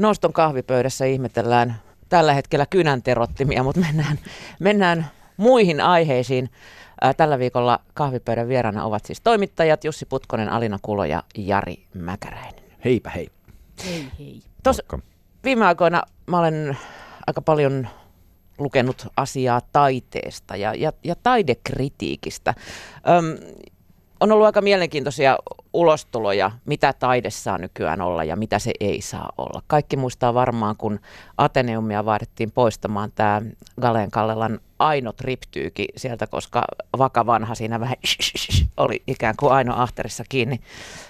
Noston 0.00 0.32
kahvipöydässä 0.32 1.04
ihmetellään 1.04 1.76
tällä 2.08 2.32
hetkellä 2.32 2.66
kynänterottimia, 2.66 3.62
mutta 3.62 3.80
mennään, 3.80 4.18
mennään 4.58 5.06
muihin 5.36 5.80
aiheisiin. 5.80 6.50
Tällä 7.16 7.38
viikolla 7.38 7.80
kahvipöydän 7.94 8.48
vieraana 8.48 8.84
ovat 8.84 9.04
siis 9.04 9.20
toimittajat 9.20 9.84
Jussi 9.84 10.06
Putkonen, 10.06 10.48
Alina 10.48 10.78
Kulo 10.82 11.04
ja 11.04 11.22
Jari 11.36 11.86
Mäkäräinen. 11.94 12.64
Heipä 12.84 13.10
hei. 13.10 13.28
Hei 13.84 14.06
hei. 14.18 14.42
Tos, 14.62 14.82
viime 15.44 15.66
aikoina 15.66 16.02
mä 16.26 16.38
olen 16.38 16.78
aika 17.26 17.42
paljon 17.42 17.88
lukenut 18.58 19.06
asiaa 19.16 19.60
taiteesta 19.72 20.56
ja, 20.56 20.74
ja, 20.74 20.92
ja 21.04 21.14
taidekritiikistä. 21.22 22.54
Öm, 23.08 23.56
on 24.20 24.32
ollut 24.32 24.46
aika 24.46 24.60
mielenkiintoisia 24.60 25.38
ulostuloja, 25.72 26.50
mitä 26.64 26.92
taide 26.92 27.30
saa 27.30 27.58
nykyään 27.58 28.00
olla 28.00 28.24
ja 28.24 28.36
mitä 28.36 28.58
se 28.58 28.72
ei 28.80 29.00
saa 29.00 29.32
olla. 29.38 29.62
Kaikki 29.66 29.96
muistaa 29.96 30.34
varmaan, 30.34 30.76
kun 30.76 31.00
Ateneumia 31.38 32.04
vaadittiin 32.04 32.50
poistamaan 32.50 33.12
tämä 33.14 33.42
Galeen 33.80 34.10
Kallelan 34.10 34.60
Aino 34.80 35.12
triptyyki 35.12 35.88
sieltä, 35.96 36.26
koska 36.26 36.64
vaka 36.98 37.26
vanha 37.26 37.54
siinä 37.54 37.80
vähän 37.80 37.96
oli 38.76 39.02
ikään 39.06 39.34
kuin 39.38 39.52
Aino 39.52 39.74
ahterissa 39.76 40.24
kiinni. 40.28 40.60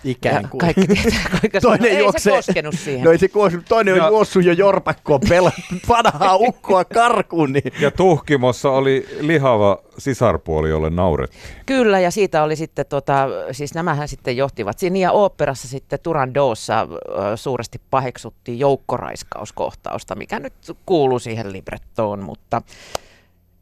Ikään 0.05 0.49
kuin. 0.49 0.59
kaikki 0.59 0.87
tietää, 0.87 1.39
kuinka 1.41 1.61
toinen 1.61 1.91
ei 1.91 1.99
juokse, 1.99 2.21
se 2.21 2.31
koskenut 2.31 2.75
siihen. 2.75 3.05
No 3.05 3.11
ei 3.11 3.19
se 3.19 3.29
koskenut, 3.29 3.67
toinen 3.69 3.97
ja, 3.97 4.05
on 4.05 4.13
juossut 4.13 4.45
jo 4.45 4.53
jorpakkoon 4.53 5.21
pela, 5.29 5.53
vanhaa 5.89 6.37
ukkoa 6.37 6.85
karkuun. 6.85 7.53
Niin. 7.53 7.73
Ja 7.81 7.91
tuhkimossa 7.91 8.71
oli 8.71 9.07
lihava 9.21 9.79
sisarpuoli, 9.99 10.71
jolle 10.71 10.91
naurettiin. 10.91 11.43
Kyllä, 11.67 12.01
ja 12.01 12.11
siitä 12.11 12.43
oli 12.43 12.57
sitten, 12.57 12.87
tota, 12.89 13.29
siis 13.53 13.75
nämähän 13.75 14.09
sitten 14.09 14.37
johtivat. 14.37 14.79
Siinä 14.79 14.99
ja 14.99 15.13
oopperassa 15.13 15.69
sitten 15.69 15.99
Turandoossa 16.03 16.89
suuresti 17.35 17.81
paheksuttiin 17.91 18.59
joukkoraiskauskohtausta, 18.59 20.15
mikä 20.15 20.39
nyt 20.39 20.53
kuuluu 20.87 21.19
siihen 21.19 21.53
librettoon, 21.53 22.23
mutta 22.23 22.63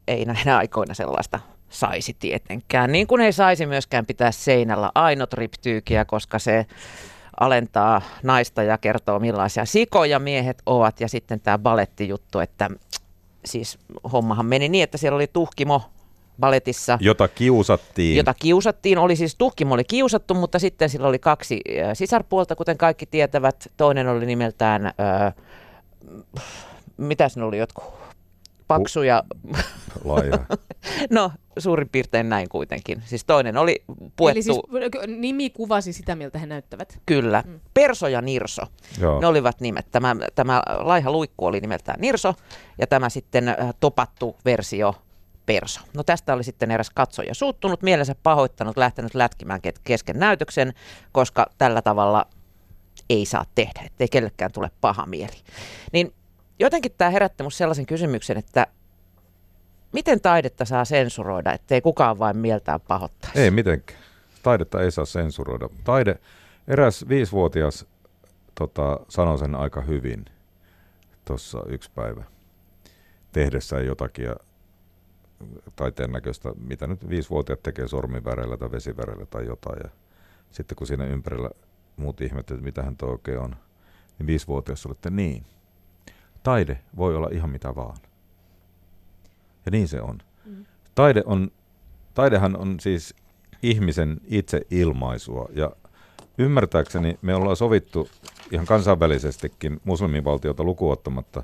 ei 0.09 0.25
näinä 0.25 0.57
aikoina 0.57 0.93
sellaista 0.93 1.39
saisi 1.69 2.15
tietenkään. 2.19 2.91
Niin 2.91 3.07
kuin 3.07 3.21
ei 3.21 3.33
saisi 3.33 3.65
myöskään 3.65 4.05
pitää 4.05 4.31
seinällä 4.31 4.91
ainotriptyykiä, 4.95 6.05
koska 6.05 6.39
se 6.39 6.65
alentaa 7.39 8.01
naista 8.23 8.63
ja 8.63 8.77
kertoo 8.77 9.19
millaisia 9.19 9.65
sikoja 9.65 10.19
miehet 10.19 10.61
ovat. 10.65 11.01
Ja 11.01 11.07
sitten 11.07 11.39
tämä 11.39 11.57
balettijuttu, 11.57 12.39
että 12.39 12.69
siis 13.45 13.79
hommahan 14.11 14.45
meni 14.45 14.69
niin, 14.69 14.83
että 14.83 14.97
siellä 14.97 15.15
oli 15.15 15.27
tuhkimo 15.27 15.81
baletissa. 16.39 16.97
Jota 17.01 17.27
kiusattiin. 17.27 18.17
Jota 18.17 18.33
kiusattiin. 18.33 18.97
Oli 18.97 19.15
siis 19.15 19.35
tuhkimo 19.35 19.73
oli 19.73 19.83
kiusattu, 19.83 20.33
mutta 20.33 20.59
sitten 20.59 20.89
sillä 20.89 21.07
oli 21.07 21.19
kaksi 21.19 21.61
sisarpuolta, 21.93 22.55
kuten 22.55 22.77
kaikki 22.77 23.05
tietävät. 23.05 23.71
Toinen 23.77 24.07
oli 24.07 24.25
nimeltään, 24.25 24.85
öö, 24.85 25.31
mitä 26.97 27.29
ne 27.35 27.43
oli 27.43 27.57
jotkut 27.57 27.83
paksuja. 28.67 29.23
Laaja. 30.03 30.39
no 31.09 31.31
suurin 31.57 31.89
piirtein 31.89 32.29
näin 32.29 32.49
kuitenkin. 32.49 33.01
Siis 33.05 33.25
toinen 33.25 33.57
oli 33.57 33.83
puettu. 34.15 34.37
Eli 34.37 34.43
siis 34.43 34.59
nimi 35.07 35.49
kuvasi 35.49 35.93
sitä, 35.93 36.15
miltä 36.15 36.39
he 36.39 36.45
näyttävät. 36.45 36.99
Kyllä. 37.05 37.43
Mm. 37.47 37.59
Perso 37.73 38.07
ja 38.07 38.21
Nirso. 38.21 38.61
Joo. 38.99 39.19
Ne 39.19 39.27
olivat 39.27 39.61
nimet. 39.61 39.91
Tämä, 39.91 40.15
tämä 40.35 40.63
laiha 40.79 41.11
luikku 41.11 41.45
oli 41.45 41.59
nimeltään 41.59 42.01
Nirso 42.01 42.33
ja 42.77 42.87
tämä 42.87 43.09
sitten 43.09 43.47
äh, 43.47 43.55
topattu 43.79 44.35
versio 44.45 44.95
Perso. 45.45 45.81
No 45.93 46.03
tästä 46.03 46.33
oli 46.33 46.43
sitten 46.43 46.71
eräs 46.71 46.89
katsoja 46.89 47.35
suuttunut, 47.35 47.81
mielensä 47.81 48.15
pahoittanut, 48.23 48.77
lähtenyt 48.77 49.15
lätkimään 49.15 49.61
kesken 49.83 50.19
näytöksen, 50.19 50.73
koska 51.11 51.47
tällä 51.57 51.81
tavalla 51.81 52.25
ei 53.09 53.25
saa 53.25 53.45
tehdä, 53.55 53.81
ettei 53.85 54.07
kellekään 54.07 54.51
tule 54.51 54.71
paha 54.81 55.05
mieli. 55.05 55.35
Niin 55.93 56.13
jotenkin 56.59 56.91
tämä 56.97 57.11
herätti 57.11 57.43
minusta 57.43 57.57
sellaisen 57.57 57.85
kysymyksen, 57.85 58.37
että 58.37 58.67
miten 59.91 60.21
taidetta 60.21 60.65
saa 60.65 60.85
sensuroida, 60.85 61.53
ettei 61.53 61.81
kukaan 61.81 62.19
vain 62.19 62.37
mieltään 62.37 62.81
pahoittaisi? 62.81 63.39
Ei 63.39 63.51
mitenkään. 63.51 63.99
Taidetta 64.43 64.81
ei 64.81 64.91
saa 64.91 65.05
sensuroida. 65.05 65.69
Taide, 65.83 66.19
eräs 66.67 67.05
viisivuotias 67.09 67.85
tota, 68.55 68.99
sanoi 69.09 69.37
sen 69.37 69.55
aika 69.55 69.81
hyvin 69.81 70.25
tuossa 71.25 71.59
yksi 71.67 71.91
päivä 71.95 72.23
tehdessään 73.31 73.85
jotakin 73.85 74.25
ja 74.25 74.35
taiteen 75.75 76.11
näköistä, 76.11 76.49
mitä 76.67 76.87
nyt 76.87 77.09
viisivuotiaat 77.09 77.63
tekee 77.63 77.87
sormiväreillä 77.87 78.57
tai 78.57 78.71
vesiväreillä 78.71 79.25
tai 79.25 79.45
jotain. 79.45 79.79
Ja 79.83 79.89
sitten 80.51 80.75
kun 80.75 80.87
siinä 80.87 81.05
ympärillä 81.05 81.49
muut 81.97 82.21
ihmettelevät, 82.21 82.67
että 82.67 82.81
mitä 82.81 82.83
hän 82.83 83.09
oikein 83.09 83.39
on, 83.39 83.55
niin 84.19 84.27
viisivuotias 84.27 84.85
oli, 84.85 84.91
että 84.91 85.09
niin, 85.09 85.45
taide 86.43 86.79
voi 86.97 87.15
olla 87.15 87.29
ihan 87.31 87.49
mitä 87.49 87.75
vaan. 87.75 87.97
Ja 89.65 89.71
niin 89.71 89.87
se 89.87 90.01
on. 90.01 90.17
Mm. 90.45 90.65
Taide 90.95 91.23
on, 91.25 91.51
taidehan 92.13 92.57
on 92.57 92.79
siis 92.79 93.15
ihmisen 93.63 94.21
itse 94.25 94.61
ilmaisua 94.71 95.49
ja 95.53 95.71
ymmärtääkseni 96.37 97.19
me 97.21 97.35
ollaan 97.35 97.55
sovittu 97.55 98.09
ihan 98.51 98.65
kansainvälisestikin 98.65 99.81
muslimivaltiota 99.83 100.63
lukuottamatta 100.63 101.43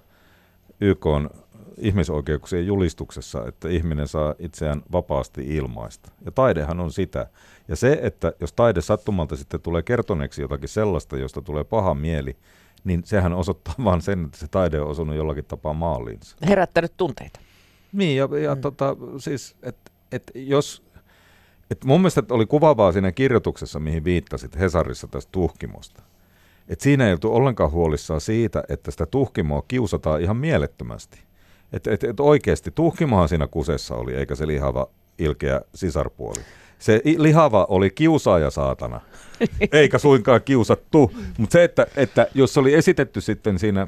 YK 0.82 1.06
on 1.06 1.30
ihmisoikeuksien 1.78 2.68
julistuksessa, 2.68 3.48
että 3.48 3.70
ihminen 3.70 4.08
saa 4.08 4.36
itseään 4.40 4.82
vapaasti 4.92 5.56
ilmaista. 5.56 6.12
Ja 6.26 6.32
taidehan 6.32 6.80
on 6.80 6.92
sitä. 6.92 7.28
Ja 7.68 7.76
se, 7.76 8.00
että 8.02 8.34
jos 8.40 8.54
taide 8.54 8.82
sattumalta 8.82 9.36
sitten 9.36 9.62
tulee 9.62 9.84
kertoneeksi 9.84 10.42
jotakin 10.42 10.70
sellaista, 10.70 11.18
josta 11.18 11.42
tulee 11.42 11.64
paha 11.64 11.94
mieli, 11.94 12.38
niin 12.84 13.02
sehän 13.06 13.34
osoittaa 13.34 13.74
vain 13.84 14.02
sen, 14.02 14.26
että 14.26 14.38
se 14.38 14.48
taide 14.48 14.82
on 14.82 14.88
osunut 14.88 15.16
jollakin 15.16 15.46
tapaa 15.46 15.74
maaliinsa. 15.74 16.38
Herättänyt 16.48 16.94
tunteita. 16.98 17.40
Niin, 17.96 18.18
ja, 18.18 18.30
ja 18.44 18.56
mm. 18.56 18.62
tota, 18.62 18.96
siis, 19.18 19.56
että 19.64 19.92
et 20.12 20.32
jos, 20.36 20.84
et 21.72 21.86
mun 21.86 22.02
mielestä 22.02 22.24
oli 22.30 22.46
kuvaavaa 22.46 22.92
siinä 22.92 23.12
kirjoituksessa, 23.12 23.80
mihin 23.80 24.04
viittasit 24.04 24.60
Hesarissa 24.60 25.08
tästä 25.08 25.30
tuhkimosta. 25.32 26.02
Et 26.68 26.82
siinä 26.82 27.08
ei 27.08 27.14
oltu 27.14 27.36
ollenkaan 27.36 27.72
huolissaan 27.72 28.22
siitä, 28.22 28.64
että 28.70 28.92
sitä 28.92 29.06
tuhkimoa 29.06 29.64
kiusataan 29.68 30.22
ihan 30.22 30.38
mielettömästi. 30.38 31.20
Että 31.74 31.94
et, 31.94 32.04
et 32.04 32.20
oikeasti 32.20 32.72
tuhkimohan 32.72 33.30
siinä 33.30 33.48
kusessa 33.48 33.96
oli, 33.96 34.16
eikä 34.16 34.36
se 34.36 34.48
lihava 34.48 34.88
ilkeä 35.20 35.62
sisarpuoli. 35.76 36.40
Se 36.80 37.02
lihava 37.18 37.66
oli 37.70 37.90
kiusaaja 37.90 38.50
saatana, 38.50 39.02
eikä 39.72 39.98
suinkaan 39.98 40.42
kiusattu. 40.46 41.12
Mutta 41.38 41.54
se, 41.54 41.64
että, 41.64 41.88
että 41.96 42.28
jos 42.34 42.54
se 42.54 42.60
oli 42.60 42.74
esitetty 42.74 43.22
sitten 43.22 43.60
siinä 43.60 43.88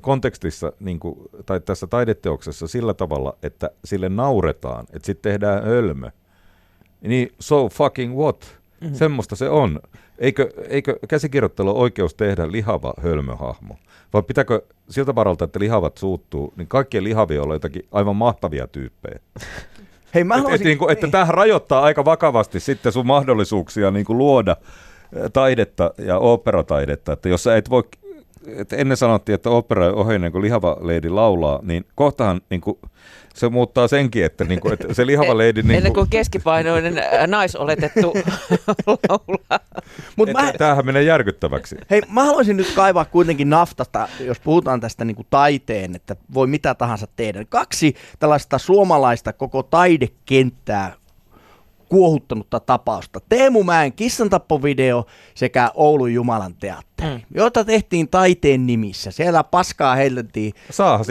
kontekstissa 0.00 0.72
niin 0.80 1.00
kuin, 1.00 1.18
tai 1.46 1.60
tässä 1.60 1.86
taideteoksessa 1.86 2.66
sillä 2.66 2.94
tavalla, 2.94 3.36
että 3.42 3.70
sille 3.84 4.08
nauretaan, 4.08 4.86
että 4.92 5.06
sitten 5.06 5.32
tehdään 5.32 5.64
hölmö, 5.64 6.10
niin 7.00 7.32
so 7.40 7.68
fucking 7.68 8.16
what? 8.16 8.58
Mm-hmm. 8.80 8.96
Semmoista 8.96 9.36
se 9.36 9.48
on. 9.48 9.80
Eikö, 10.18 10.50
eikö 10.68 10.98
käsikirjoittelu 11.08 11.80
oikeus 11.80 12.14
tehdä 12.14 12.52
lihava 12.52 12.94
hölmöhahmo? 13.02 13.76
Vai 14.12 14.22
pitääkö 14.22 14.62
siltä 14.88 15.14
varalta, 15.14 15.44
että 15.44 15.60
lihavat 15.60 15.96
suuttuu, 15.96 16.54
niin 16.56 16.68
kaikkien 16.68 17.04
lihavia 17.04 17.42
olla 17.42 17.54
jotakin 17.54 17.86
aivan 17.92 18.16
mahtavia 18.16 18.66
tyyppejä? 18.66 19.18
Hei, 20.14 20.24
mä 20.24 20.36
haluaisin... 20.36 20.54
et, 20.54 20.60
et, 20.60 20.64
niin 20.64 20.78
kuin, 20.78 20.92
että 20.92 21.08
tämähän 21.08 21.34
rajoittaa 21.34 21.82
aika 21.82 22.04
vakavasti 22.04 22.60
sitten 22.60 22.92
sun 22.92 23.06
mahdollisuuksia 23.06 23.90
niin 23.90 24.06
kuin 24.06 24.18
luoda 24.18 24.56
taidetta 25.32 25.94
ja 25.98 26.18
operataidetta, 26.18 27.12
että 27.12 27.28
jos 27.28 27.42
sä 27.42 27.56
et 27.56 27.70
voi 27.70 27.82
että 28.46 28.76
ennen 28.76 28.96
sanottiin, 28.96 29.34
että 29.34 29.50
opera 29.50 29.92
ohi 29.92 30.14
ennen 30.14 30.32
kuin 30.32 30.42
lihava 30.42 30.76
leidi 30.80 31.08
laulaa, 31.08 31.60
niin 31.62 31.84
kohtahan 31.94 32.40
niin 32.50 32.60
kuin, 32.60 32.78
se 33.34 33.48
muuttaa 33.48 33.88
senkin, 33.88 34.24
että, 34.24 34.44
niin 34.44 34.60
kuin, 34.60 34.74
että 34.74 34.94
se 34.94 35.06
lihava 35.06 35.38
leidi... 35.38 35.62
Niin 35.62 35.76
ennen 35.76 35.92
kuin 35.92 36.10
keskipainoinen 36.10 36.94
naisoletettu 37.26 38.12
laulaa. 39.08 39.60
Mut 40.16 40.32
mä, 40.32 40.52
tämähän 40.58 40.86
menee 40.86 41.02
järkyttäväksi. 41.02 41.76
Hei, 41.90 42.02
mä 42.08 42.24
haluaisin 42.24 42.56
nyt 42.56 42.72
kaivaa 42.74 43.04
kuitenkin 43.04 43.50
naftasta, 43.50 44.08
jos 44.20 44.40
puhutaan 44.40 44.80
tästä 44.80 45.04
niin 45.04 45.16
kuin 45.16 45.26
taiteen, 45.30 45.94
että 45.94 46.16
voi 46.34 46.46
mitä 46.46 46.74
tahansa 46.74 47.06
tehdä. 47.16 47.44
Kaksi 47.48 47.94
tällaista 48.18 48.58
suomalaista 48.58 49.32
koko 49.32 49.62
taidekenttää 49.62 50.92
kuohuttanutta 51.92 52.60
tapausta. 52.60 53.20
Teemu 53.28 53.62
Mäen 53.62 53.92
kissantappovideo 53.92 55.06
sekä 55.34 55.70
Oulun 55.74 56.14
Jumalan 56.14 56.54
teatteri, 56.54 57.16
mm. 57.16 57.20
jota 57.34 57.64
tehtiin 57.64 58.08
taiteen 58.08 58.66
nimissä. 58.66 59.10
Siellä 59.10 59.44
paskaa 59.44 59.94
heillettiin 59.94 60.52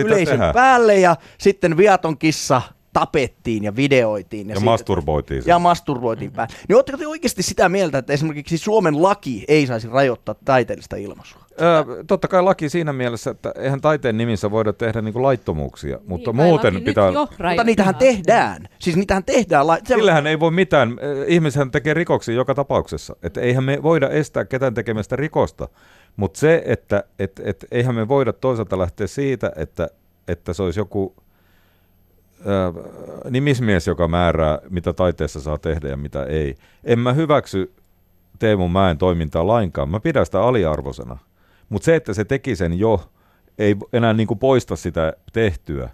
yleisön 0.05 0.39
tehdä. 0.39 0.53
päälle 0.53 0.99
ja 0.99 1.15
sitten 1.37 1.77
viaton 1.77 2.17
kissa 2.17 2.61
tapettiin 2.93 3.63
ja 3.63 3.75
videoitiin. 3.75 4.49
Ja, 4.49 4.55
ja 4.55 4.59
masturboitiin. 4.61 5.43
Ja 5.45 5.59
masturboitiin 5.59 6.31
päälle. 6.31 6.53
Niin 6.69 6.75
oletteko 6.75 6.97
te 6.97 7.07
oikeasti 7.07 7.43
sitä 7.43 7.69
mieltä, 7.69 7.97
että 7.97 8.13
esimerkiksi 8.13 8.57
Suomen 8.57 9.03
laki 9.03 9.45
ei 9.47 9.67
saisi 9.67 9.87
rajoittaa 9.89 10.35
taiteellista 10.45 10.95
ilmaisua? 10.95 11.41
Öö, 11.61 12.03
totta 12.07 12.27
kai 12.27 12.43
laki 12.43 12.69
siinä 12.69 12.93
mielessä, 12.93 13.31
että 13.31 13.53
eihän 13.57 13.81
taiteen 13.81 14.17
nimissä 14.17 14.51
voida 14.51 14.73
tehdä 14.73 15.01
niinku 15.01 15.23
laittomuuksia, 15.23 15.99
mutta 16.07 16.31
Niin, 16.31 16.43
muuten 16.45 16.81
pitää... 16.83 17.11
Mutta 17.11 17.63
niitähän 17.63 17.95
tehdään. 17.95 18.67
Siis 18.79 18.95
niitähän 18.95 19.23
tehdään. 19.23 19.67
la- 19.67 19.77
Sillähän 19.87 20.27
ei 20.27 20.39
voi 20.39 20.51
mitään. 20.51 20.97
Ihmishän 21.27 21.71
tekee 21.71 21.93
rikoksia 21.93 22.35
joka 22.35 22.55
tapauksessa. 22.55 23.15
Että 23.23 23.41
eihän 23.41 23.63
me 23.63 23.83
voida 23.83 24.09
estää 24.09 24.45
ketään 24.45 24.73
tekemästä 24.73 25.15
rikosta. 25.15 25.67
Mutta 26.15 26.39
se, 26.39 26.63
että 26.65 27.03
et, 27.19 27.41
et, 27.45 27.65
eihän 27.71 27.95
me 27.95 28.07
voida 28.07 28.33
toisaalta 28.33 28.77
lähteä 28.79 29.07
siitä, 29.07 29.51
että, 29.55 29.89
että 30.27 30.53
se 30.53 30.63
olisi 30.63 30.79
joku 30.79 31.15
nimismies, 33.29 33.87
joka 33.87 34.07
määrää, 34.07 34.59
mitä 34.69 34.93
taiteessa 34.93 35.41
saa 35.41 35.57
tehdä 35.57 35.87
ja 35.87 35.97
mitä 35.97 36.23
ei. 36.23 36.55
En 36.83 36.99
mä 36.99 37.13
hyväksy 37.13 37.73
Teemu 38.39 38.67
Mäen 38.67 38.97
toimintaa 38.97 39.47
lainkaan. 39.47 39.89
Mä 39.89 39.99
pidän 39.99 40.25
sitä 40.25 40.41
aliarvoisena. 40.41 41.17
Mutta 41.69 41.85
se, 41.85 41.95
että 41.95 42.13
se 42.13 42.25
teki 42.25 42.55
sen 42.55 42.79
jo, 42.79 43.09
ei 43.57 43.75
enää 43.93 44.13
niinku 44.13 44.35
poista 44.35 44.75
sitä 44.75 45.13
tehtyä. 45.33 45.89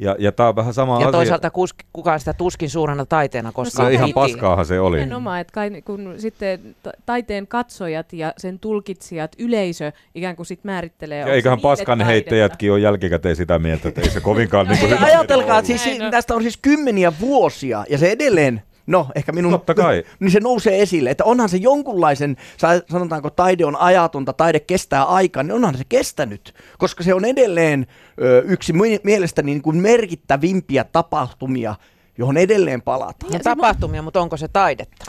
Ja, 0.00 0.16
ja 0.18 0.32
tämä 0.32 0.48
on 0.48 0.56
vähän 0.56 0.74
sama 0.74 0.92
Ja 0.92 0.98
asia. 0.98 1.12
toisaalta 1.12 1.50
kus, 1.50 1.74
kukaan 1.92 2.18
sitä 2.18 2.32
tuskin 2.32 2.70
suurena 2.70 3.06
taiteena, 3.06 3.52
koska 3.52 3.76
se 3.76 3.82
No 3.82 3.88
ihan 3.88 4.12
paskaahan 4.12 4.66
se 4.66 4.80
oli. 4.80 4.96
Nimenomaan, 4.98 5.40
että 5.40 5.52
kai, 5.52 5.82
kun 5.84 6.14
sitten 6.18 6.76
ta- 6.82 6.92
taiteen 7.06 7.46
katsojat 7.46 8.12
ja 8.12 8.32
sen 8.36 8.58
tulkitsijat, 8.58 9.32
yleisö 9.38 9.92
ikään 10.14 10.36
kuin 10.36 10.46
sit 10.46 10.64
määrittelee. 10.64 11.18
Ja 11.18 11.26
eiköhän 11.26 11.60
paskan 11.60 12.00
heittäjätkin 12.00 12.72
ole 12.72 12.80
jälkikäteen 12.80 13.36
sitä 13.36 13.58
mieltä, 13.58 13.88
että 13.88 14.00
ei 14.00 14.10
se 14.10 14.20
kovinkaan 14.20 14.66
niin 14.66 14.78
kuin 14.78 14.90
Ja 14.90 14.98
ajatelkaa, 15.02 15.62
siis, 15.62 15.82
tästä 16.10 16.34
on 16.34 16.42
siis 16.42 16.56
kymmeniä 16.56 17.12
vuosia, 17.20 17.84
ja 17.90 17.98
se 17.98 18.10
edelleen, 18.10 18.62
no 18.88 19.06
ehkä 19.14 19.32
minun, 19.32 19.52
Totta 19.52 19.74
kai. 19.74 20.04
niin 20.20 20.30
se 20.30 20.40
nousee 20.40 20.82
esille, 20.82 21.10
että 21.10 21.24
onhan 21.24 21.48
se 21.48 21.56
jonkunlaisen, 21.56 22.36
sa- 22.56 22.82
sanotaanko 22.90 23.30
taide 23.30 23.64
on 23.64 23.76
ajatonta, 23.76 24.32
taide 24.32 24.60
kestää 24.60 25.04
aikaa, 25.04 25.42
niin 25.42 25.52
onhan 25.52 25.78
se 25.78 25.84
kestänyt, 25.88 26.54
koska 26.78 27.02
se 27.02 27.14
on 27.14 27.24
edelleen 27.24 27.86
ö, 28.22 28.42
yksi 28.46 28.72
mi- 28.72 29.00
mielestäni 29.02 29.46
niin 29.46 29.62
kuin 29.62 29.76
merkittävimpiä 29.76 30.84
tapahtumia, 30.84 31.74
johon 32.18 32.36
edelleen 32.36 32.82
palataan. 32.82 33.32
Ja 33.32 33.40
tapahtumia, 33.40 34.02
mutta 34.02 34.20
onko 34.20 34.36
se 34.36 34.48
taidetta? 34.48 35.04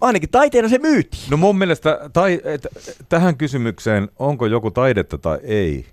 Ainakin 0.00 0.30
taiteena 0.30 0.68
se 0.68 0.78
myytiin. 0.78 1.22
No 1.30 1.36
mun 1.36 1.58
mielestä 1.58 2.00
tai, 2.12 2.40
et, 2.44 2.66
tähän 3.08 3.36
kysymykseen, 3.36 4.08
onko 4.18 4.46
joku 4.46 4.70
taidetta 4.70 5.18
tai 5.18 5.38
ei, 5.42 5.86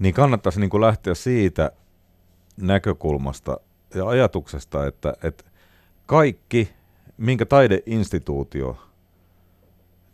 niin 0.00 0.14
kannattaisi 0.14 0.60
niin 0.60 0.70
kuin 0.70 0.80
lähteä 0.80 1.14
siitä 1.14 1.70
näkökulmasta 2.56 3.60
ja 3.94 4.08
ajatuksesta, 4.08 4.86
että, 4.86 5.14
että 5.22 5.44
kaikki, 6.06 6.70
minkä 7.16 7.46
taideinstituutio 7.46 8.76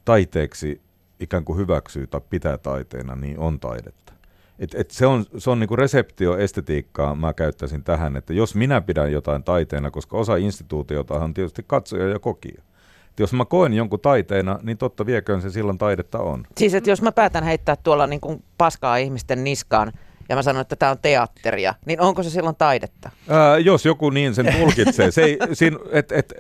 taiteeksi 0.05 0.81
ikään 1.21 1.45
kuin 1.45 1.59
hyväksyy 1.59 2.07
tai 2.07 2.21
pitää 2.31 2.59
taiteena, 2.59 3.17
niin 3.17 3.39
on 3.39 3.61
taidetta. 3.61 4.13
Et, 4.59 4.75
et 4.75 4.91
se 4.91 5.07
on, 5.07 5.25
se 5.39 5.51
on 5.51 5.61
niinku 5.61 5.77
reseptioestetiikkaa, 5.77 7.15
mä 7.15 7.33
käyttäisin 7.33 7.85
tähän, 7.85 8.17
että 8.17 8.33
jos 8.33 8.55
minä 8.55 8.81
pidän 8.81 9.13
jotain 9.13 9.45
taiteena, 9.45 9.91
koska 9.91 10.17
osa 10.17 10.37
instituutiota 10.37 11.15
on 11.15 11.35
tietysti 11.35 11.65
katsoja 11.67 12.09
ja 12.09 12.19
kokija. 12.19 12.63
Et 13.11 13.21
jos 13.21 13.33
mä 13.33 13.45
koen 13.45 13.73
jonkun 13.73 14.01
taiteena, 14.01 14.59
niin 14.63 14.79
totta 14.79 15.07
vieköön 15.07 15.43
se 15.43 15.51
silloin 15.51 15.79
taidetta 15.79 16.19
on. 16.19 16.47
Siis, 16.57 16.75
että 16.75 16.91
jos 16.91 17.03
mä 17.03 17.13
päätän 17.13 17.45
heittää 17.45 17.77
tuolla 17.77 18.07
niin 18.07 18.21
kuin 18.21 18.45
paskaa 18.59 18.97
ihmisten 18.97 19.45
niskaan 19.45 19.93
ja 20.31 20.37
mä 20.37 20.43
sanon, 20.43 20.61
että 20.61 20.77
tämä 20.77 20.93
on 20.93 20.99
teatteria, 21.03 21.75
niin 21.87 22.01
onko 22.01 22.23
se 22.23 22.31
silloin 22.31 22.57
taidetta? 22.57 23.11
Ää, 23.29 23.59
jos 23.59 23.87
joku 23.87 24.11
niin 24.11 24.35
sen 24.35 24.55
tulkitsee, 24.61 25.11
se, 25.11 25.23
ei, 25.23 25.39
siinä, 25.53 25.77
et, 25.93 26.13
et, 26.13 26.33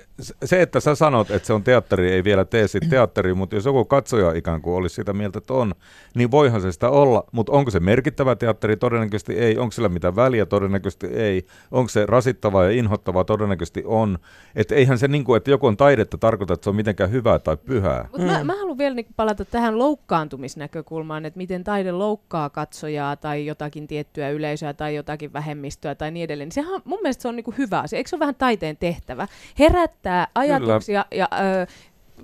se, 0.44 0.62
että 0.62 0.80
sä 0.80 0.94
sanot, 0.94 1.30
että 1.30 1.46
se 1.46 1.52
on 1.52 1.64
teatteri, 1.64 2.12
ei 2.12 2.24
vielä 2.24 2.44
tee 2.44 2.68
siitä 2.68 2.86
teatteria, 2.90 3.34
mutta 3.34 3.56
jos 3.56 3.64
joku 3.64 3.84
katsoja 3.84 4.32
ikään 4.32 4.62
kuin 4.62 4.76
olisi 4.76 4.94
sitä 4.94 5.12
mieltä, 5.12 5.38
että 5.38 5.54
on, 5.54 5.74
niin 6.14 6.30
voihan 6.30 6.60
se 6.60 6.72
sitä 6.72 6.90
olla, 6.90 7.24
mutta 7.32 7.52
onko 7.52 7.70
se 7.70 7.80
merkittävä 7.80 8.36
teatteri? 8.36 8.76
Todennäköisesti 8.76 9.38
ei. 9.38 9.58
Onko 9.58 9.72
sillä 9.72 9.88
mitään 9.88 10.16
väliä? 10.16 10.46
Todennäköisesti 10.46 11.06
ei. 11.06 11.46
Onko 11.70 11.88
se 11.88 12.06
rasittavaa 12.06 12.64
ja 12.64 12.70
inhottavaa? 12.70 13.24
Todennäköisesti 13.24 13.82
on. 13.86 14.18
Että 14.56 14.74
eihän 14.74 14.98
se 14.98 15.08
niin 15.08 15.24
kuin, 15.24 15.36
että 15.36 15.50
joku 15.50 15.66
on 15.66 15.76
taidetta 15.76 16.18
tarkoita, 16.18 16.54
että 16.54 16.64
se 16.64 16.70
on 16.70 16.76
mitenkään 16.76 17.10
hyvää 17.10 17.38
tai 17.38 17.56
pyhää. 17.56 18.08
Mut 18.12 18.26
mä, 18.26 18.44
mä 18.44 18.56
haluan 18.56 18.78
vielä 18.78 18.94
niinku 18.94 19.12
palata 19.16 19.44
tähän 19.44 19.78
loukkaantumisnäkökulmaan, 19.78 21.26
että 21.26 21.38
miten 21.38 21.64
taide 21.64 21.92
loukkaa 21.92 22.50
katsojaa 22.50 23.16
tai 23.16 23.46
jotakin 23.46 23.79
tiettyä 23.86 24.30
yleisöä 24.30 24.74
tai 24.74 24.94
jotakin 24.94 25.32
vähemmistöä 25.32 25.94
tai 25.94 26.10
niin 26.10 26.24
edelleen. 26.24 26.46
Niin 26.46 26.52
sehän, 26.54 26.74
on- 26.74 26.82
mun 26.84 26.98
mielestä 27.02 27.22
se 27.22 27.28
on 27.28 27.36
niinku 27.36 27.54
hyvä 27.58 27.80
asia. 27.80 27.96
Eikö 27.96 28.08
se 28.10 28.16
ole 28.16 28.20
vähän 28.20 28.34
taiteen 28.34 28.76
tehtävä? 28.76 29.26
Herättää 29.58 30.28
ajatuksia 30.34 31.04
ja 31.10 31.28
ö, 31.32 31.66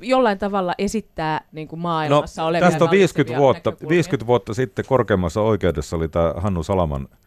jollain 0.00 0.38
tavalla 0.38 0.74
esittää 0.78 1.40
niinku 1.52 1.76
maailmassa 1.76 2.42
no, 2.42 2.48
olevia 2.48 2.70
tästä 2.70 2.84
on 2.84 2.90
50 2.90 3.30
vallitsevia 3.30 3.40
vuotta, 3.42 3.70
näkökulmia. 3.70 3.88
50 3.90 4.26
vuotta 4.26 4.54
sitten 4.54 4.84
korkeimmassa 4.88 5.40
oikeudessa 5.40 5.96
oli 5.96 6.08
tämä 6.08 6.34
Hannu 6.36 6.62
Salaman 6.62 7.00
Juhannus. 7.00 7.22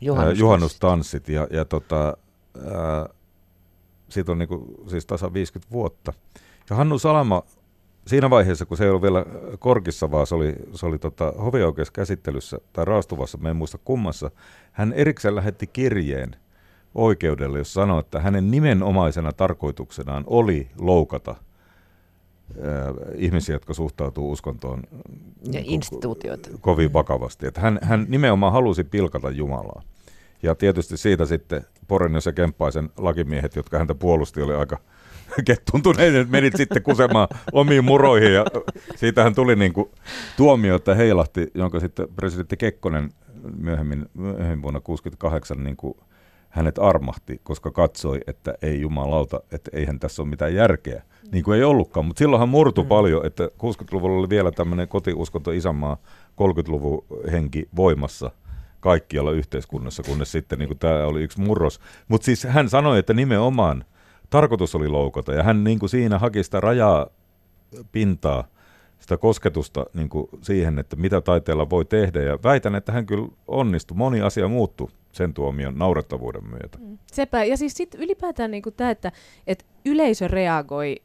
Juhannus. 0.00 0.38
juhannustanssit 0.38 1.28
ja, 1.28 1.46
ja 1.50 1.64
tota, 1.64 2.16
ää, 2.74 3.08
siitä 4.08 4.32
on 4.32 4.38
niinku, 4.38 4.84
siis 4.88 5.06
tasa 5.06 5.32
50 5.32 5.72
vuotta. 5.72 6.12
Ja 6.70 6.76
Hannu 6.76 6.98
Salama 6.98 7.42
siinä 8.06 8.30
vaiheessa, 8.30 8.66
kun 8.66 8.76
se 8.76 8.84
ei 8.84 8.90
ollut 8.90 9.02
vielä 9.02 9.24
korkissa, 9.58 10.10
vaan 10.10 10.26
se 10.26 10.34
oli, 10.34 10.54
se 10.72 10.86
oli 10.86 10.98
tota, 10.98 11.32
hovioikeuskäsittelyssä 11.44 12.58
tai 12.72 12.84
raastuvassa, 12.84 13.38
mä 13.38 13.50
en 13.50 13.56
muista 13.56 13.78
kummassa, 13.84 14.30
hän 14.72 14.92
erikseen 14.92 15.36
lähetti 15.36 15.66
kirjeen 15.66 16.36
oikeudelle, 16.94 17.58
jos 17.58 17.74
sanoi, 17.74 18.00
että 18.00 18.20
hänen 18.20 18.50
nimenomaisena 18.50 19.32
tarkoituksenaan 19.32 20.24
oli 20.26 20.68
loukata 20.78 21.34
ää, 22.62 22.92
ihmisiä, 23.14 23.54
jotka 23.54 23.74
suhtautuu 23.74 24.32
uskontoon 24.32 24.82
Ja 25.44 25.52
niin 25.52 25.64
instituutioita. 25.66 26.50
kovin 26.60 26.92
vakavasti. 26.92 27.46
Että 27.46 27.60
hän, 27.60 27.78
hän 27.82 28.06
nimenomaan 28.08 28.52
halusi 28.52 28.84
pilkata 28.84 29.30
Jumalaa. 29.30 29.82
Ja 30.42 30.54
tietysti 30.54 30.96
siitä 30.96 31.26
sitten 31.26 31.66
Porenius 31.88 32.26
ja 32.26 32.32
Kemppaisen 32.32 32.90
lakimiehet, 32.96 33.56
jotka 33.56 33.78
häntä 33.78 33.94
puolusti, 33.94 34.42
oli 34.42 34.54
aika 34.54 34.78
kettuntuneet, 35.44 36.30
menit 36.30 36.56
sitten 36.56 36.82
kusemaan 36.82 37.28
omiin 37.52 37.84
muroihin 37.84 38.32
ja 38.32 38.44
siitähän 38.96 39.34
tuli 39.34 39.56
niin 39.56 39.72
kuin 39.72 39.90
tuomio, 40.36 40.76
että 40.76 40.94
heilahti, 40.94 41.50
jonka 41.54 41.80
sitten 41.80 42.08
presidentti 42.16 42.56
Kekkonen 42.56 43.10
myöhemmin, 43.56 44.06
myöhemmin 44.14 44.62
vuonna 44.62 44.80
1968 44.80 45.64
niin 45.64 45.76
kuin 45.76 45.94
hänet 46.48 46.78
armahti, 46.78 47.40
koska 47.42 47.70
katsoi, 47.70 48.20
että 48.26 48.54
ei 48.62 48.80
jumalauta, 48.80 49.40
että 49.52 49.70
eihän 49.74 50.00
tässä 50.00 50.22
ole 50.22 50.28
mitään 50.28 50.54
järkeä. 50.54 51.02
Niin 51.32 51.44
kuin 51.44 51.58
ei 51.58 51.64
ollutkaan, 51.64 52.06
mutta 52.06 52.18
silloinhan 52.18 52.48
murtui 52.48 52.84
mm. 52.84 52.88
paljon, 52.88 53.26
että 53.26 53.44
60-luvulla 53.44 54.18
oli 54.18 54.28
vielä 54.28 54.50
tämmöinen 54.50 54.88
kotiuskonto 54.88 55.50
isänmaa 55.50 55.96
30-luvun 56.30 57.04
henki 57.32 57.68
voimassa 57.76 58.30
kaikkialla 58.80 59.30
yhteiskunnassa, 59.30 60.02
kunnes 60.02 60.32
sitten 60.32 60.58
niin 60.58 60.78
tämä 60.78 61.06
oli 61.06 61.22
yksi 61.22 61.40
murros. 61.40 61.80
Mutta 62.08 62.24
siis 62.24 62.44
hän 62.44 62.68
sanoi, 62.68 62.98
että 62.98 63.14
nimenomaan 63.14 63.84
tarkoitus 64.32 64.74
oli 64.74 64.88
loukata, 64.88 65.32
ja 65.32 65.42
hän 65.42 65.64
niin 65.64 65.78
kuin 65.78 65.90
siinä 65.90 66.18
haki 66.18 66.42
sitä 66.42 66.60
rajaa 66.60 67.06
pintaa, 67.92 68.44
sitä 68.98 69.16
kosketusta 69.16 69.86
niin 69.94 70.08
kuin 70.08 70.28
siihen, 70.40 70.78
että 70.78 70.96
mitä 70.96 71.20
taiteella 71.20 71.70
voi 71.70 71.84
tehdä, 71.84 72.22
ja 72.22 72.38
väitän, 72.44 72.74
että 72.74 72.92
hän 72.92 73.06
kyllä 73.06 73.28
onnistui. 73.48 73.96
Moni 73.96 74.20
asia 74.20 74.48
muuttui 74.48 74.88
sen 75.12 75.34
tuomion 75.34 75.78
naurettavuuden 75.78 76.44
myötä. 76.44 76.78
Mm. 76.78 76.98
Sepä, 77.12 77.44
ja 77.44 77.56
siis 77.56 77.74
sit 77.74 77.94
ylipäätään 77.94 78.50
niinku 78.50 78.70
tämä, 78.70 78.90
että 78.90 79.12
et 79.46 79.66
yleisö 79.84 80.28
reagoi 80.28 80.96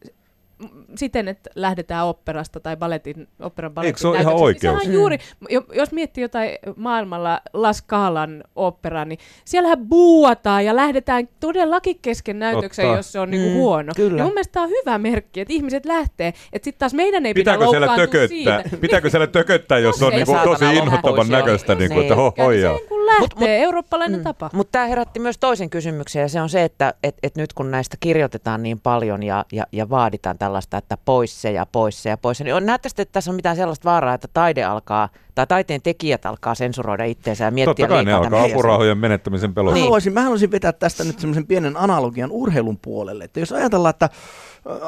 siten, 0.96 1.28
että 1.28 1.50
lähdetään 1.56 2.06
operasta 2.06 2.60
tai 2.60 2.78
balletin, 2.78 3.28
operan 3.42 3.74
balletin 3.74 3.98
se 4.02 4.08
ole 4.08 4.20
ihan 4.20 4.34
niin 4.36 4.44
oikeus? 4.44 4.62
Sehän 4.62 4.88
on 4.88 4.94
juuri, 4.94 5.18
jo, 5.50 5.64
jos 5.74 5.92
miettii 5.92 6.22
jotain 6.22 6.52
maailmalla 6.76 7.42
La 7.54 7.74
Scalan 7.74 8.44
operaa, 8.56 9.06
niin 9.06 9.20
siellähän 9.46 9.88
buuataan 9.90 10.66
ja 10.66 10.76
lähdetään 10.76 11.30
todellakin 11.40 12.00
kesken 12.02 12.40
näytöksen, 12.40 12.86
Totta. 12.86 12.98
jos 12.98 13.12
se 13.12 13.20
on 13.20 13.30
niinku 13.32 13.50
Mm, 13.50 13.56
huono. 13.56 13.94
kyllä. 13.96 14.18
Ja 14.18 14.24
mun 14.24 14.34
mielestä 14.34 14.52
tämä 14.52 14.64
on 14.64 14.70
hyvä 14.70 14.98
merkki, 14.98 15.42
että 15.42 15.54
ihmiset 15.54 15.86
lähtee. 15.86 16.28
Että 16.28 16.64
sitten 16.66 16.80
taas 16.80 16.94
meidän 16.94 17.26
ei 17.26 17.34
Pitääkö 17.34 17.60
pidä 17.60 17.70
siellä 17.70 17.88
loukkaantua 17.88 18.22
tököttää? 18.22 18.62
siitä. 18.64 18.78
Pitääkö 18.82 19.10
siellä 19.10 19.28
tököttää, 19.28 19.80
jos 19.80 20.04
on 20.04 20.12
se 20.12 20.16
niin 20.16 20.26
kuin 20.26 20.36
saatana 20.36 20.58
tosi 20.58 20.78
inhottavan 20.78 21.28
näköistä, 21.30 21.76
niin 21.76 21.92
kuin, 21.92 22.02
että 22.02 22.14
Niin. 22.16 22.24
ho, 22.24 22.34
hoijaa. 22.38 22.78
Lähtee, 23.22 23.36
Mut- 23.36 23.40
mut- 23.40 23.64
eurooppalainen 23.64 24.24
tapa. 24.24 24.50
Mutta 24.54 24.72
tämä 24.72 24.86
herätti 24.86 25.20
myös 25.20 25.38
toisen 25.38 25.70
kysymyksen 25.70 26.22
ja 26.22 26.28
se 26.30 26.42
on 26.42 26.50
se, 26.50 26.64
että 26.64 26.94
et, 27.04 27.16
et 27.24 27.36
nyt 27.36 27.54
kun 27.54 27.72
näistä 27.72 27.98
kirjoitetaan 28.00 28.64
niin 28.64 28.80
paljon 28.80 29.24
ja, 29.24 29.46
ja, 29.52 29.64
ja 29.72 29.90
vaaditaan 29.90 30.38
tällaista, 30.38 30.78
että 30.78 30.98
pois 31.06 31.42
se 31.42 31.52
ja 31.52 31.66
pois 31.72 32.04
se 32.04 32.10
ja 32.10 32.18
pois 32.18 32.38
se, 32.38 32.44
niin 32.44 32.56
on, 32.56 32.66
näyttäisi, 32.66 33.02
että 33.02 33.12
tässä 33.14 33.32
on 33.32 33.36
mitään 33.36 33.56
sellaista 33.56 33.90
vaaraa, 33.90 34.14
että 34.14 34.28
taide 34.34 34.64
alkaa 34.64 35.10
tai 35.38 35.48
taiteen 35.48 35.82
tekijät 35.82 36.26
alkaa 36.26 36.56
sensuroida 36.56 37.04
itseensä 37.06 37.46
ja 37.46 37.52
miettiä 37.52 37.88
Totta 37.88 37.88
kai 37.88 38.06
ne 38.06 38.12
liikaa 38.12 38.40
alkaa 38.40 38.44
apurahojen 38.44 38.98
menettämisen 38.98 39.50
Mä, 39.50 39.54
pelossa. 39.54 39.74
Niin. 39.74 39.84
haluaisin, 39.84 40.14
mä 40.14 40.22
haluaisin 40.22 40.52
vetää 40.52 40.72
tästä 40.72 41.04
nyt 41.04 41.20
semmoisen 41.20 41.48
pienen 41.48 41.78
analogian 41.78 42.32
urheilun 42.32 42.78
puolelle. 42.78 43.24
Että 43.24 43.40
jos 43.40 43.52
ajatellaan, 43.52 43.90
että 43.90 44.10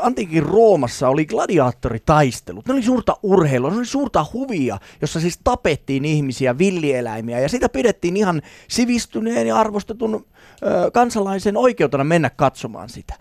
antiikin 0.01 0.43
Roomassa 0.43 1.09
oli 1.09 1.25
gladiaattoritaistelut, 1.25 2.67
ne 2.67 2.73
oli 2.73 2.83
suurta 2.83 3.17
urheilua, 3.23 3.69
ne 3.69 3.77
oli 3.77 3.85
suurta 3.85 4.25
huvia, 4.33 4.77
jossa 5.01 5.19
siis 5.19 5.39
tapettiin 5.43 6.05
ihmisiä, 6.05 6.57
villieläimiä, 6.57 7.39
ja 7.39 7.49
sitä 7.49 7.69
pidettiin 7.69 8.17
ihan 8.17 8.41
sivistyneen 8.67 9.47
ja 9.47 9.57
arvostetun 9.57 10.25
ö, 10.63 10.91
kansalaisen 10.91 11.57
oikeutena 11.57 12.03
mennä 12.03 12.29
katsomaan 12.29 12.89
sitä. 12.89 13.13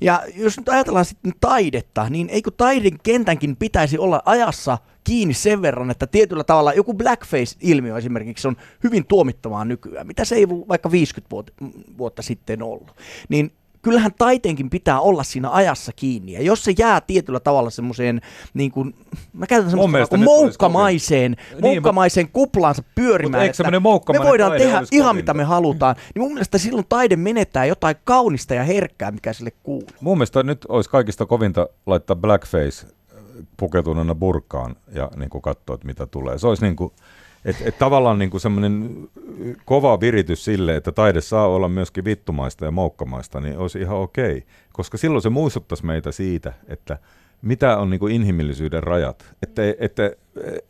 Ja 0.00 0.22
jos 0.36 0.58
nyt 0.58 0.68
ajatellaan 0.68 1.04
sitten 1.04 1.32
taidetta, 1.40 2.10
niin 2.10 2.28
eikö 2.28 2.50
taiden 2.56 2.98
kentänkin 3.02 3.56
pitäisi 3.56 3.98
olla 3.98 4.22
ajassa 4.24 4.78
kiinni 5.04 5.34
sen 5.34 5.62
verran, 5.62 5.90
että 5.90 6.06
tietyllä 6.06 6.44
tavalla 6.44 6.72
joku 6.72 6.94
blackface-ilmiö 6.94 7.98
esimerkiksi 7.98 8.48
on 8.48 8.56
hyvin 8.84 9.06
tuomittavaa 9.06 9.64
nykyään, 9.64 10.06
mitä 10.06 10.24
se 10.24 10.34
ei 10.34 10.48
vaikka 10.48 10.90
50 10.90 11.30
vuotta, 11.30 11.52
vuotta 11.98 12.22
sitten 12.22 12.62
ollut. 12.62 12.96
Niin 13.28 13.52
kyllähän 13.84 14.12
taiteenkin 14.18 14.70
pitää 14.70 15.00
olla 15.00 15.22
siinä 15.22 15.50
ajassa 15.50 15.92
kiinni. 15.96 16.32
Ja 16.32 16.42
jos 16.42 16.64
se 16.64 16.74
jää 16.78 17.00
tietyllä 17.00 17.40
tavalla 17.40 17.70
semmoiseen, 17.70 18.20
niin 18.54 18.70
kuin, 18.70 18.94
mä 19.32 19.46
käytän 19.46 19.70
semmoista 19.70 20.06
kuin 20.06 20.24
moukkamaiseen, 20.24 21.36
niin, 21.52 21.60
moukkamaiseen 21.60 22.28
kuplaansa 22.28 22.82
pyörimään, 22.94 23.46
että 23.46 23.70
me 23.70 23.82
voidaan 24.24 24.52
tehdä 24.58 24.82
ihan 24.92 25.16
mitä 25.16 25.34
me 25.34 25.44
halutaan, 25.44 25.96
niin 26.14 26.22
mun 26.22 26.32
mielestä 26.32 26.58
silloin 26.58 26.86
taide 26.88 27.16
menettää 27.16 27.64
jotain 27.64 27.96
kaunista 28.04 28.54
ja 28.54 28.64
herkkää, 28.64 29.10
mikä 29.10 29.32
sille 29.32 29.52
kuuluu. 29.62 29.88
Mun 30.00 30.18
mielestä 30.18 30.42
nyt 30.42 30.64
olisi 30.68 30.90
kaikista 30.90 31.26
kovinta 31.26 31.68
laittaa 31.86 32.16
blackface 32.16 32.86
pukeutuneena 33.56 34.14
burkaan 34.14 34.76
ja 34.94 35.10
niin 35.16 35.30
kuin 35.30 35.42
katsoa, 35.42 35.74
että 35.74 35.86
mitä 35.86 36.06
tulee. 36.06 36.38
Se 36.38 36.46
olisi 36.46 36.62
niin 36.62 36.76
kuin, 36.76 36.92
et, 37.44 37.56
et 37.64 37.78
tavallaan 37.78 38.18
niin 38.18 38.40
semmoinen 38.40 39.08
kova 39.64 40.00
viritys 40.00 40.44
sille, 40.44 40.76
että 40.76 40.92
taide 40.92 41.20
saa 41.20 41.48
olla 41.48 41.68
myöskin 41.68 42.04
vittumaista 42.04 42.64
ja 42.64 42.70
moukkamaista, 42.70 43.40
niin 43.40 43.58
olisi 43.58 43.80
ihan 43.80 43.96
okei. 43.96 44.46
Koska 44.72 44.98
silloin 44.98 45.22
se 45.22 45.30
muistuttaisi 45.30 45.86
meitä 45.86 46.12
siitä, 46.12 46.52
että 46.68 46.98
mitä 47.42 47.76
on 47.76 47.90
niin 47.90 48.00
kuin 48.00 48.14
inhimillisyyden 48.14 48.82
rajat. 48.82 49.24
Että, 49.42 49.62
että 49.78 50.10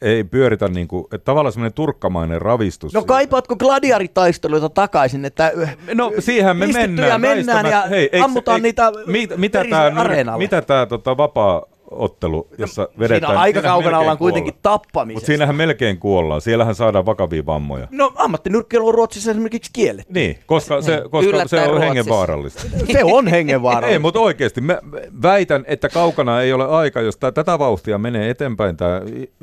ei 0.00 0.24
pyöritä, 0.24 0.68
niin 0.68 0.88
kuin, 0.88 1.04
että 1.04 1.24
tavallaan 1.24 1.52
semmoinen 1.52 1.74
turkkamainen 1.74 2.42
ravistus. 2.42 2.94
No 2.94 3.04
kaipaatko 3.04 3.56
gladiaritaisteluita 3.56 4.68
takaisin, 4.68 5.24
että 5.24 5.52
no 5.94 6.12
siihen 6.18 6.56
me 6.56 6.66
mennään. 6.66 7.20
mennään 7.20 7.66
ja 7.66 7.82
hei, 7.82 8.10
ammutaan 8.22 8.56
eikö, 8.56 8.62
niitä 8.62 8.92
mit, 9.06 9.30
mitä 9.36 9.64
tämä, 9.70 10.38
mitä 10.38 10.62
tämä 10.62 10.86
tota, 10.86 11.16
vapaa 11.16 11.62
ottelu, 11.90 12.48
jossa 12.58 12.82
no, 12.82 12.88
vedetään... 12.98 13.30
Siinä 13.30 13.40
aika 13.40 13.62
kaukana 13.62 13.98
ollaan 13.98 14.18
kuitenkin 14.18 14.54
tappamisesta. 14.62 15.16
Mutta 15.16 15.26
siinähän 15.26 15.56
melkein 15.56 15.98
kuollaan. 15.98 16.40
Siellähän 16.40 16.74
saadaan 16.74 17.06
vakavia 17.06 17.46
vammoja. 17.46 17.88
No 17.90 18.12
ammattinyrkkeilu 18.16 18.88
on 18.88 18.94
Ruotsissa 18.94 19.30
esimerkiksi 19.30 19.70
kielletty. 19.72 20.12
Niin, 20.12 20.38
koska 20.46 20.82
se, 20.82 20.96
niin. 20.96 21.10
koska 21.10 21.48
se 21.48 21.60
on 21.60 21.80
hengenvaarallista. 21.80 22.62
se 22.92 23.04
on 23.04 23.28
hengenvaarallista. 23.28 23.92
ei, 23.92 23.98
mutta 23.98 24.20
oikeasti 24.20 24.60
mä 24.60 24.78
väitän, 25.22 25.64
että 25.66 25.88
kaukana 25.88 26.40
ei 26.40 26.52
ole 26.52 26.64
aika, 26.64 27.00
jos 27.00 27.16
tää, 27.16 27.32
tätä 27.32 27.58
vauhtia 27.58 27.98
menee 27.98 28.30
eteenpäin 28.30 28.76
tämä 28.76 29.00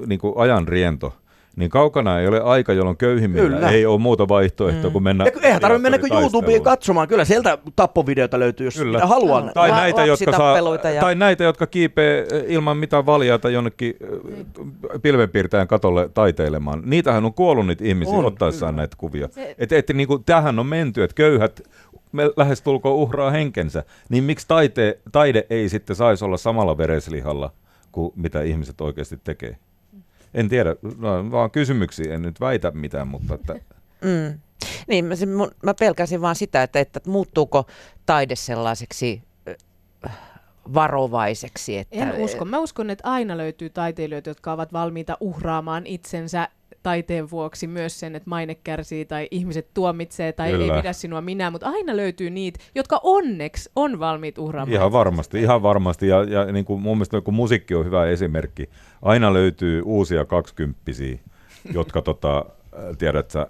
niinku 0.07 0.39
ajan 0.39 0.67
riento 0.67 1.13
niin 1.55 1.69
kaukana 1.69 2.19
ei 2.19 2.27
ole 2.27 2.41
aika, 2.41 2.73
jolloin 2.73 2.97
köyhimmillä 2.97 3.49
Kyllä. 3.49 3.69
ei 3.69 3.85
ole 3.85 3.99
muuta 3.99 4.27
vaihtoehtoa 4.27 4.89
mm. 4.89 4.91
kuin 4.91 5.03
mennä... 5.03 5.25
Ja, 5.25 5.31
eihän 5.41 5.61
tarvitse 5.61 5.81
mennä 5.81 5.99
kuin 5.99 6.13
YouTubeen 6.13 6.63
katsomaan, 6.63 7.07
kyllä 7.07 7.25
sieltä 7.25 7.57
tappovideoita 7.75 8.39
löytyy, 8.39 8.67
jos 8.67 8.75
Kyllä. 8.75 8.97
mitä 8.97 9.07
haluaa. 9.07 9.41
No, 9.41 9.51
tai, 9.53 9.71
näitä, 9.71 10.05
jotka 10.05 10.31
saa, 10.31 10.57
ja... 10.93 11.01
tai 11.01 11.15
näitä, 11.15 11.43
jotka 11.43 11.67
kiipee 11.67 12.27
eh, 12.31 12.43
ilman 12.47 12.77
mitään 12.77 13.05
valjata 13.05 13.49
jonnekin 13.49 13.93
mm. 13.99 14.71
pilvenpiirtäjän 15.01 15.67
katolle 15.67 16.09
taiteilemaan. 16.13 16.81
Niitähän 16.85 17.25
on 17.25 17.33
kuollut 17.33 17.67
niitä 17.67 17.85
ihmisiä 17.85 18.13
on, 18.13 18.25
ottaessaan 18.25 18.73
kyllä. 18.73 18.81
näitä 18.81 18.95
kuvia. 18.97 19.27
Se... 19.31 19.55
Et, 19.57 19.71
et, 19.71 19.89
niin 19.93 20.07
kuin, 20.07 20.23
tähän 20.23 20.59
on 20.59 20.65
menty, 20.65 21.03
että 21.03 21.15
köyhät 21.15 21.61
me 22.11 22.23
lähestulkoon 22.37 22.95
uhraa 22.95 23.31
henkensä, 23.31 23.83
niin 24.09 24.23
miksi 24.23 24.47
taite, 24.47 24.99
taide 25.11 25.45
ei 25.49 25.69
sitten 25.69 25.95
saisi 25.95 26.25
olla 26.25 26.37
samalla 26.37 26.77
vereslihalla 26.77 27.51
kuin 27.91 28.13
mitä 28.15 28.41
ihmiset 28.41 28.81
oikeasti 28.81 29.19
tekee? 29.23 29.57
En 30.33 30.49
tiedä, 30.49 30.75
no, 30.97 31.31
vaan 31.31 31.51
kysymyksiä, 31.51 32.13
en 32.15 32.21
nyt 32.21 32.39
väitä 32.39 32.71
mitään, 32.71 33.07
mutta 33.07 33.33
että... 33.33 33.55
Mm. 34.01 34.39
Niin, 34.87 35.05
mä, 35.05 35.13
mä 35.63 35.73
pelkäsin 35.73 36.21
vaan 36.21 36.35
sitä, 36.35 36.63
että, 36.63 36.79
että 36.79 36.99
muuttuuko 37.05 37.65
taide 38.05 38.35
sellaiseksi 38.35 39.23
varovaiseksi. 40.73 41.77
Että... 41.77 41.95
En 41.95 42.13
usko. 42.13 42.45
Mä 42.45 42.59
uskon, 42.59 42.89
että 42.89 43.09
aina 43.09 43.37
löytyy 43.37 43.69
taiteilijoita, 43.69 44.29
jotka 44.29 44.53
ovat 44.53 44.73
valmiita 44.73 45.17
uhraamaan 45.19 45.87
itsensä 45.87 46.49
taiteen 46.83 47.29
vuoksi 47.29 47.67
myös 47.67 47.99
sen, 47.99 48.15
että 48.15 48.29
maine 48.29 48.55
kärsii 48.55 49.05
tai 49.05 49.27
ihmiset 49.31 49.67
tuomitsee 49.73 50.33
tai 50.33 50.51
Kyllä. 50.51 50.75
ei 50.75 50.81
pidä 50.81 50.93
sinua 50.93 51.21
minä, 51.21 51.51
mutta 51.51 51.67
aina 51.67 51.97
löytyy 51.97 52.29
niitä, 52.29 52.59
jotka 52.75 52.99
onneksi 53.03 53.69
on 53.75 53.99
valmiit 53.99 54.37
uhraamaan. 54.37 54.73
Ihan 54.73 54.91
varmasti, 54.91 55.41
ihan 55.41 55.63
varmasti. 55.63 56.07
Ja, 56.07 56.23
ja 56.23 56.45
niin 56.45 56.65
kuin 56.65 56.81
mun 56.81 56.97
mielestä 56.97 57.21
kun 57.21 57.33
musiikki 57.33 57.75
on 57.75 57.85
hyvä 57.85 58.05
esimerkki. 58.05 58.69
Aina 59.01 59.33
löytyy 59.33 59.81
uusia 59.85 60.25
kaksikymppisiä, 60.25 61.17
jotka 61.73 62.01
tota, 62.11 62.45
tiedät 62.97 63.31
sä, 63.31 63.47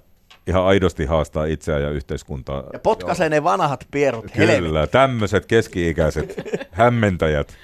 ihan 0.47 0.65
aidosti 0.65 1.05
haastaa 1.05 1.45
itseään 1.45 1.81
ja 1.81 1.89
yhteiskuntaa. 1.89 2.63
Ja 2.73 2.79
potkaisee 2.79 3.29
ne 3.29 3.43
vanhat 3.43 3.87
pierut. 3.91 4.25
Kyllä, 4.31 4.87
tämmöiset 4.87 5.45
keski-ikäiset 5.45 6.35
hämmentäjät 6.71 7.57